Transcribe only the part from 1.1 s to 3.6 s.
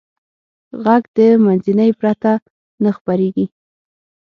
د منځنۍ پرته نه خپرېږي.